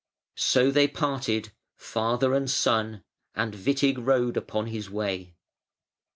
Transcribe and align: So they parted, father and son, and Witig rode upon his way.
So 0.35 0.71
they 0.71 0.87
parted, 0.87 1.51
father 1.77 2.33
and 2.33 2.49
son, 2.49 3.03
and 3.35 3.53
Witig 3.53 3.97
rode 4.03 4.35
upon 4.35 4.65
his 4.65 4.89
way. 4.89 5.35